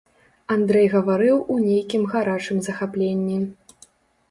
Андрэй 0.53 0.87
гаварыў 0.93 1.37
у 1.57 1.59
нейкім 1.67 2.09
гарачым 2.15 2.57
захапленні. 2.71 3.39